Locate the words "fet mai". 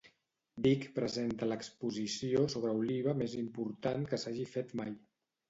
4.57-4.99